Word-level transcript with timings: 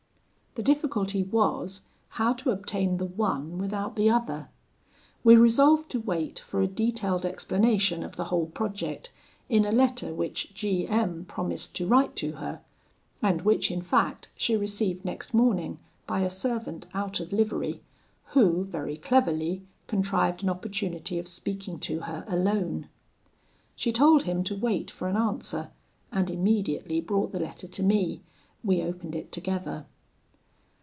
The 0.55 0.63
difficulty 0.63 1.23
was, 1.23 1.83
how 2.09 2.33
to 2.33 2.49
obtain 2.49 2.97
the 2.97 3.05
one 3.05 3.57
without 3.57 3.95
the 3.95 4.09
other; 4.09 4.49
we 5.23 5.37
resolved 5.37 5.89
to 5.91 6.01
wait 6.01 6.39
for 6.39 6.59
a 6.59 6.67
detailed 6.67 7.25
explanation 7.25 8.03
of 8.03 8.17
the 8.17 8.25
whole 8.25 8.47
project 8.47 9.13
in 9.47 9.63
a 9.63 9.71
letter 9.71 10.13
which 10.13 10.53
G 10.53 10.85
M 10.89 11.23
promised 11.23 11.73
to 11.77 11.87
write 11.87 12.17
to 12.17 12.33
her, 12.33 12.59
and 13.21 13.43
which 13.43 13.71
in 13.71 13.81
fact 13.81 14.27
she 14.35 14.57
received 14.57 15.05
next 15.05 15.33
morning 15.33 15.79
by 16.05 16.19
a 16.19 16.29
servant 16.29 16.85
out 16.93 17.21
of 17.21 17.31
livery, 17.31 17.81
who, 18.33 18.65
very 18.65 18.97
cleverly, 18.97 19.63
contrived 19.87 20.43
an 20.43 20.49
opportunity 20.49 21.17
of 21.17 21.29
speaking 21.29 21.79
to 21.79 22.01
her 22.01 22.25
alone. 22.27 22.89
She 23.77 23.93
told 23.93 24.23
him 24.23 24.43
to 24.43 24.55
wait 24.57 24.91
for 24.91 25.07
an 25.07 25.15
answer, 25.15 25.69
and 26.11 26.29
immediately 26.29 26.99
brought 26.99 27.31
the 27.31 27.39
letter 27.39 27.69
to 27.69 27.83
me: 27.83 28.19
we 28.65 28.81
opened 28.81 29.15
it 29.15 29.31
together. 29.31 29.85